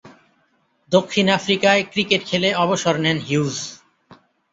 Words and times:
দক্ষিণ 0.91 1.25
আফ্রিকায় 1.37 1.81
ক্রিকেট 1.91 2.21
খেলে 2.29 2.49
অবসর 2.63 2.95
নেন 3.03 3.17
হিউজ। 3.19 3.55